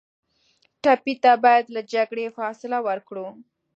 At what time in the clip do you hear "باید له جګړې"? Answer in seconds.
1.43-2.25